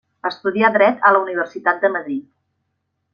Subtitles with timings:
[0.27, 2.25] Estudià dret a la Universitat de Madrid.